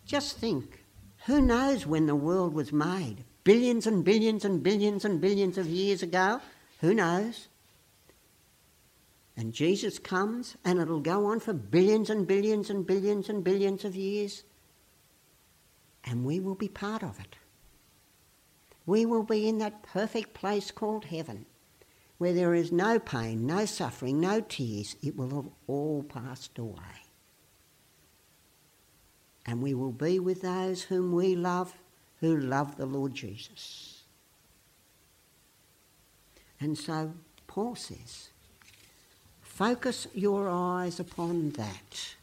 Just 0.06 0.38
think 0.38 0.84
who 1.24 1.40
knows 1.40 1.87
when 1.87 2.06
the 2.06 2.14
world 2.14 2.52
was 2.52 2.72
made? 2.72 3.24
Billions 3.42 3.87
and 3.87 4.04
billions 4.04 4.44
and 4.44 4.62
billions 4.62 5.04
and 5.04 5.20
billions 5.20 5.56
of 5.56 5.66
years 5.66 6.02
ago? 6.02 6.40
Who 6.80 6.94
knows? 6.94 7.48
And 9.37 9.52
Jesus 9.52 9.98
comes 9.98 10.56
and 10.64 10.78
it'll 10.78 11.00
go 11.00 11.26
on 11.26 11.40
for 11.40 11.54
billions 11.54 12.10
and 12.10 12.26
billions 12.26 12.70
and 12.70 12.87
billions 12.87 13.28
and 13.28 13.42
billions 13.42 13.84
of 13.84 13.96
years. 13.96 14.44
And 16.07 16.25
we 16.25 16.40
will 16.40 16.55
be 16.55 16.69
part 16.69 17.03
of 17.03 17.19
it. 17.19 17.37
We 18.87 19.07
will 19.07 19.23
be 19.23 19.49
in 19.49 19.59
that 19.59 19.83
perfect 19.83 20.35
place 20.35 20.71
called 20.71 21.07
heaven 21.07 21.47
where 22.19 22.33
there 22.33 22.55
is 22.55 22.71
no 22.71 22.99
pain, 22.99 23.47
no 23.47 23.67
suffering, 23.67 24.21
no 24.21 24.40
tears, 24.40 24.97
it 25.03 25.17
will 25.17 25.31
have 25.35 25.51
all 25.67 26.03
passed 26.03 26.59
away. 26.59 27.03
And 29.47 29.61
we 29.61 29.75
will 29.75 29.93
be 29.93 30.19
with 30.19 30.43
those 30.43 30.83
whom 30.83 31.12
we 31.12 31.35
love, 31.37 31.75
who 32.21 32.37
love 32.37 32.77
the 32.77 32.87
Lord 32.87 33.14
Jesus. 33.14 34.05
And 36.61 36.79
so 36.79 37.12
Paul 37.47 37.75
says, 37.75 38.31
focus 39.43 40.07
your 40.14 40.49
eyes 40.49 40.99
upon 40.99 41.51
that. 41.51 42.14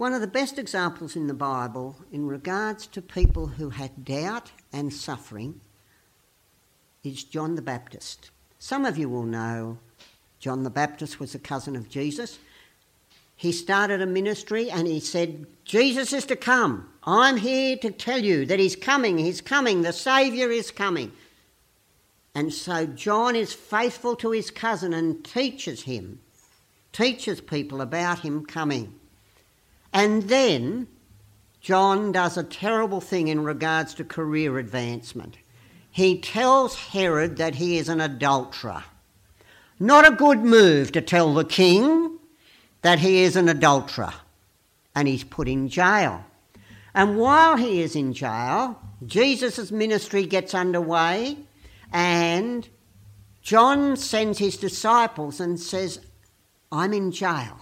One 0.00 0.14
of 0.14 0.22
the 0.22 0.26
best 0.26 0.58
examples 0.58 1.14
in 1.14 1.26
the 1.26 1.34
Bible 1.34 1.94
in 2.10 2.26
regards 2.26 2.86
to 2.86 3.02
people 3.02 3.48
who 3.48 3.68
had 3.68 4.02
doubt 4.02 4.50
and 4.72 4.90
suffering 4.90 5.60
is 7.04 7.22
John 7.22 7.54
the 7.54 7.60
Baptist. 7.60 8.30
Some 8.58 8.86
of 8.86 8.96
you 8.96 9.10
will 9.10 9.24
know 9.24 9.76
John 10.38 10.62
the 10.62 10.70
Baptist 10.70 11.20
was 11.20 11.34
a 11.34 11.38
cousin 11.38 11.76
of 11.76 11.90
Jesus. 11.90 12.38
He 13.36 13.52
started 13.52 14.00
a 14.00 14.06
ministry 14.06 14.70
and 14.70 14.88
he 14.88 15.00
said, 15.00 15.44
Jesus 15.66 16.14
is 16.14 16.24
to 16.24 16.34
come. 16.36 16.88
I'm 17.04 17.36
here 17.36 17.76
to 17.76 17.90
tell 17.90 18.24
you 18.24 18.46
that 18.46 18.58
he's 18.58 18.76
coming, 18.76 19.18
he's 19.18 19.42
coming, 19.42 19.82
the 19.82 19.92
Saviour 19.92 20.50
is 20.50 20.70
coming. 20.70 21.12
And 22.34 22.54
so 22.54 22.86
John 22.86 23.36
is 23.36 23.52
faithful 23.52 24.16
to 24.16 24.30
his 24.30 24.50
cousin 24.50 24.94
and 24.94 25.22
teaches 25.22 25.82
him, 25.82 26.20
teaches 26.90 27.42
people 27.42 27.82
about 27.82 28.20
him 28.20 28.46
coming. 28.46 28.94
And 29.92 30.24
then 30.24 30.86
John 31.60 32.12
does 32.12 32.36
a 32.36 32.44
terrible 32.44 33.00
thing 33.00 33.28
in 33.28 33.44
regards 33.44 33.94
to 33.94 34.04
career 34.04 34.58
advancement 34.58 35.36
he 35.90 36.18
tells 36.18 36.76
Herod 36.76 37.36
that 37.36 37.56
he 37.56 37.76
is 37.76 37.88
an 37.88 38.00
adulterer. 38.00 38.84
Not 39.78 40.06
a 40.06 40.14
good 40.14 40.40
move 40.40 40.92
to 40.92 41.00
tell 41.00 41.34
the 41.34 41.44
king 41.44 42.18
that 42.82 43.00
he 43.00 43.22
is 43.22 43.36
an 43.36 43.48
adulterer. 43.48 44.12
And 44.94 45.08
he's 45.08 45.24
put 45.24 45.48
in 45.48 45.68
jail. 45.68 46.24
And 46.94 47.18
while 47.18 47.56
he 47.56 47.82
is 47.82 47.96
in 47.96 48.12
jail, 48.12 48.80
Jesus' 49.06 49.70
ministry 49.70 50.26
gets 50.26 50.54
underway, 50.54 51.38
and 51.92 52.68
John 53.42 53.96
sends 53.96 54.38
his 54.38 54.56
disciples 54.56 55.40
and 55.40 55.58
says, 55.58 56.00
I'm 56.70 56.92
in 56.92 57.10
jail. 57.10 57.58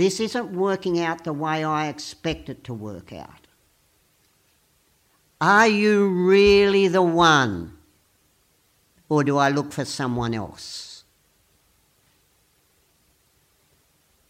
This 0.00 0.18
isn't 0.18 0.52
working 0.52 0.98
out 0.98 1.24
the 1.24 1.34
way 1.34 1.62
I 1.62 1.88
expect 1.88 2.48
it 2.48 2.64
to 2.64 2.72
work 2.72 3.12
out. 3.12 3.46
Are 5.42 5.68
you 5.68 6.08
really 6.08 6.88
the 6.88 7.02
one? 7.02 7.76
Or 9.10 9.22
do 9.22 9.36
I 9.36 9.50
look 9.50 9.72
for 9.72 9.84
someone 9.84 10.32
else? 10.32 11.04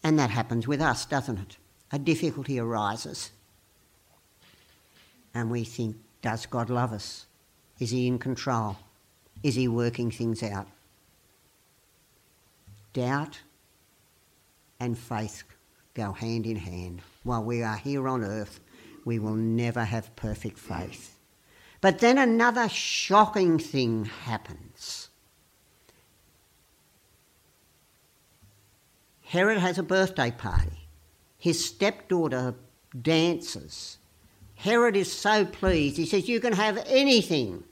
And 0.03 0.19
that 0.19 0.29
happens 0.29 0.67
with 0.67 0.81
us, 0.81 1.05
doesn't 1.05 1.39
it? 1.39 1.55
A 1.93 1.99
difficulty 1.99 2.59
arises. 2.59 3.31
And 5.33 5.49
we 5.49 5.63
think, 5.63 5.95
does 6.21 6.45
God 6.47 6.69
love 6.69 6.91
us? 6.91 7.27
Is 7.79 7.91
He 7.91 8.07
in 8.07 8.19
control? 8.19 8.75
Is 9.41 9.55
He 9.55 9.69
working 9.69 10.11
things 10.11 10.43
out? 10.43 10.67
Doubt 12.91 13.39
and 14.77 14.97
faith 14.97 15.43
go 15.93 16.11
hand 16.11 16.45
in 16.45 16.55
hand. 16.55 17.01
While 17.23 17.43
we 17.43 17.63
are 17.63 17.77
here 17.77 18.07
on 18.07 18.23
earth, 18.23 18.59
we 19.05 19.19
will 19.19 19.35
never 19.35 19.83
have 19.83 20.15
perfect 20.15 20.57
faith. 20.57 21.17
But 21.81 21.99
then 21.99 22.17
another 22.17 22.69
shocking 22.69 23.57
thing 23.57 24.05
happens. 24.05 25.09
Herod 29.21 29.57
has 29.57 29.77
a 29.77 29.83
birthday 29.83 30.29
party. 30.31 30.87
His 31.37 31.65
stepdaughter 31.65 32.53
dances. 32.99 33.97
Herod 34.55 34.95
is 34.95 35.11
so 35.11 35.45
pleased. 35.45 35.97
He 35.97 36.05
says, 36.05 36.29
You 36.29 36.39
can 36.39 36.53
have 36.53 36.77
anything. 36.85 37.63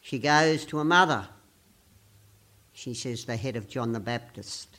She 0.00 0.18
goes 0.18 0.64
to 0.66 0.78
a 0.78 0.84
mother. 0.84 1.28
She 2.72 2.94
says, 2.94 3.24
The 3.24 3.36
head 3.36 3.56
of 3.56 3.68
John 3.68 3.92
the 3.92 4.00
Baptist. 4.00 4.77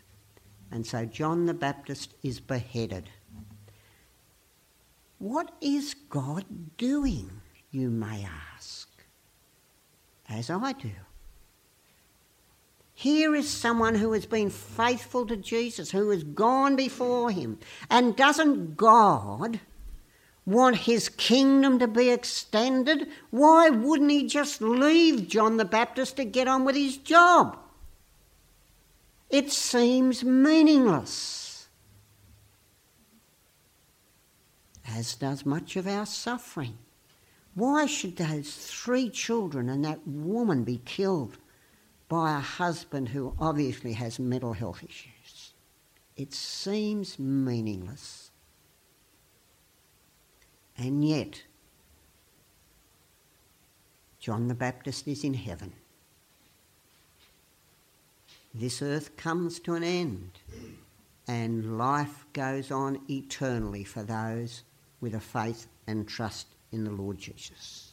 And 0.72 0.86
so 0.86 1.06
John 1.06 1.46
the 1.46 1.54
Baptist 1.54 2.14
is 2.24 2.40
beheaded. 2.40 3.10
What 5.18 5.52
is 5.62 5.96
God 6.10 6.46
doing, 6.78 7.42
you 7.72 7.90
may 7.90 8.26
ask? 8.56 8.88
As 10.30 10.50
I 10.50 10.74
do. 10.74 10.92
Here 12.94 13.34
is 13.34 13.50
someone 13.50 13.96
who 13.96 14.12
has 14.12 14.26
been 14.26 14.50
faithful 14.50 15.26
to 15.28 15.38
Jesus, 15.38 15.92
who 15.92 16.10
has 16.10 16.24
gone 16.24 16.76
before 16.76 17.32
him. 17.32 17.58
And 17.90 18.16
doesn't 18.16 18.76
God 18.76 19.62
want 20.46 20.76
his 20.76 21.10
kingdom 21.10 21.80
to 21.80 21.88
be 21.88 22.10
extended? 22.10 23.08
Why 23.30 23.70
wouldn't 23.70 24.12
he 24.12 24.28
just 24.28 24.62
leave 24.62 25.30
John 25.30 25.58
the 25.58 25.66
Baptist 25.66 26.18
to 26.18 26.26
get 26.26 26.48
on 26.48 26.66
with 26.66 26.76
his 26.76 26.98
job? 26.98 27.58
It 29.30 29.52
seems 29.52 30.24
meaningless. 30.24 31.50
as 35.00 35.16
does 35.16 35.46
much 35.46 35.76
of 35.76 35.88
our 35.88 36.06
suffering. 36.06 36.78
Why 37.54 37.86
should 37.86 38.18
those 38.18 38.54
three 38.54 39.10
children 39.10 39.70
and 39.70 39.84
that 39.86 40.08
woman 40.08 40.64
be 40.64 40.82
killed 40.86 41.38
by 42.08 42.36
a 42.36 42.40
husband 42.40 43.10
who 43.10 43.36
obviously 43.40 43.94
has 43.94 44.20
mental 44.20 44.54
health 44.54 44.84
issues? 44.84 45.54
It 46.16 46.34
seems 46.34 47.20
meaningless. 47.20 48.32
And 50.78 51.08
yet, 51.08 51.44
John 54.20 54.48
the 54.48 54.56
Baptist 54.56 55.08
is 55.08 55.24
in 55.24 55.34
heaven. 55.34 55.74
This 58.54 58.82
earth 58.82 59.16
comes 59.16 59.60
to 59.62 59.76
an 59.76 59.84
end, 59.84 60.32
and 61.28 61.78
life 61.78 62.26
goes 62.34 62.72
on 62.72 63.00
eternally 63.10 63.84
for 63.84 64.02
those 64.02 64.64
with 65.02 65.14
a 65.14 65.20
faith 65.20 65.68
and 65.86 66.08
trust 66.08 66.48
in 66.72 66.84
the 66.84 66.92
Lord 66.92 67.20
Jesus. 67.20 67.92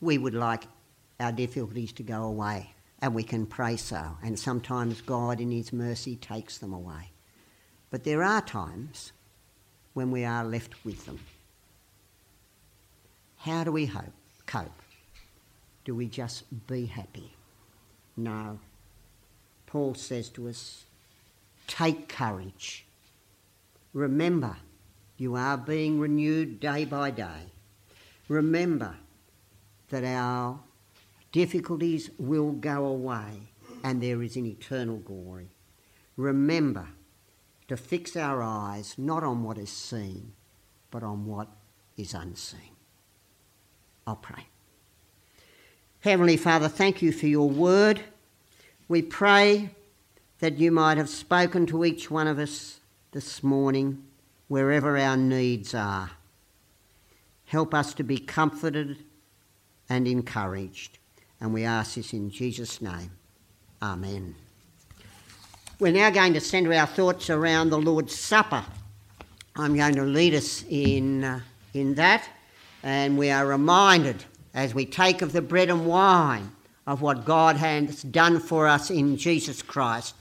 We 0.00 0.18
would 0.18 0.34
like 0.34 0.64
our 1.20 1.30
difficulties 1.30 1.92
to 1.92 2.02
go 2.02 2.24
away, 2.24 2.74
and 3.00 3.14
we 3.14 3.22
can 3.22 3.46
pray 3.46 3.76
so, 3.76 4.16
and 4.22 4.38
sometimes 4.38 5.02
God, 5.02 5.40
in 5.40 5.50
His 5.50 5.72
mercy, 5.72 6.16
takes 6.16 6.58
them 6.58 6.72
away. 6.72 7.10
But 7.90 8.04
there 8.04 8.22
are 8.22 8.40
times 8.40 9.12
when 9.92 10.10
we 10.10 10.24
are 10.24 10.44
left 10.44 10.84
with 10.84 11.04
them. 11.04 11.20
How 13.36 13.62
do 13.62 13.72
we 13.72 13.86
hope, 13.86 14.14
cope? 14.46 14.81
Do 15.84 15.94
we 15.94 16.06
just 16.06 16.66
be 16.66 16.86
happy? 16.86 17.32
No. 18.16 18.58
Paul 19.66 19.94
says 19.94 20.28
to 20.30 20.48
us, 20.48 20.84
take 21.66 22.08
courage. 22.08 22.84
Remember, 23.92 24.56
you 25.16 25.34
are 25.34 25.56
being 25.56 25.98
renewed 25.98 26.60
day 26.60 26.84
by 26.84 27.10
day. 27.10 27.52
Remember 28.28 28.96
that 29.88 30.04
our 30.04 30.60
difficulties 31.32 32.10
will 32.18 32.52
go 32.52 32.86
away 32.86 33.48
and 33.82 34.02
there 34.02 34.22
is 34.22 34.36
an 34.36 34.46
eternal 34.46 34.98
glory. 34.98 35.48
Remember 36.16 36.88
to 37.68 37.76
fix 37.76 38.16
our 38.16 38.42
eyes 38.42 38.94
not 38.98 39.24
on 39.24 39.42
what 39.42 39.58
is 39.58 39.70
seen, 39.70 40.32
but 40.90 41.02
on 41.02 41.26
what 41.26 41.48
is 41.96 42.14
unseen. 42.14 42.76
I'll 44.06 44.16
pray. 44.16 44.46
Heavenly 46.02 46.36
Father, 46.36 46.66
thank 46.68 47.00
you 47.00 47.12
for 47.12 47.28
your 47.28 47.48
word. 47.48 48.00
We 48.88 49.02
pray 49.02 49.70
that 50.40 50.58
you 50.58 50.72
might 50.72 50.98
have 50.98 51.08
spoken 51.08 51.64
to 51.66 51.84
each 51.84 52.10
one 52.10 52.26
of 52.26 52.40
us 52.40 52.80
this 53.12 53.44
morning, 53.44 54.02
wherever 54.48 54.98
our 54.98 55.16
needs 55.16 55.76
are. 55.76 56.10
Help 57.44 57.72
us 57.72 57.94
to 57.94 58.02
be 58.02 58.18
comforted 58.18 58.96
and 59.88 60.08
encouraged. 60.08 60.98
And 61.40 61.54
we 61.54 61.62
ask 61.62 61.94
this 61.94 62.12
in 62.12 62.30
Jesus' 62.30 62.82
name. 62.82 63.12
Amen. 63.80 64.34
We're 65.78 65.92
now 65.92 66.10
going 66.10 66.34
to 66.34 66.40
centre 66.40 66.74
our 66.74 66.88
thoughts 66.88 67.30
around 67.30 67.70
the 67.70 67.78
Lord's 67.78 68.18
Supper. 68.18 68.64
I'm 69.54 69.76
going 69.76 69.94
to 69.94 70.02
lead 70.02 70.34
us 70.34 70.64
in, 70.68 71.22
uh, 71.22 71.40
in 71.74 71.94
that, 71.94 72.28
and 72.82 73.16
we 73.16 73.30
are 73.30 73.46
reminded 73.46 74.24
as 74.54 74.74
we 74.74 74.84
take 74.84 75.22
of 75.22 75.32
the 75.32 75.42
bread 75.42 75.70
and 75.70 75.86
wine 75.86 76.52
of 76.86 77.00
what 77.00 77.24
God 77.24 77.56
has 77.56 78.02
done 78.02 78.40
for 78.40 78.66
us 78.66 78.90
in 78.90 79.16
Jesus 79.16 79.62
Christ 79.62 80.14